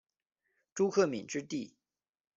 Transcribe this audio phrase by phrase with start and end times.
[0.73, 1.75] 朱克敏之弟。